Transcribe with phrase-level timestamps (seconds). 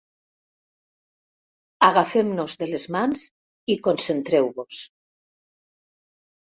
[1.89, 3.29] Agafem-nos de les mans
[3.75, 4.83] i concentreu-vos.